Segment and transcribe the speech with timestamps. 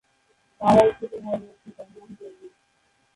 [0.61, 2.53] তার এক ছোট ভাই রয়েছে, যার নাম ডেভিড।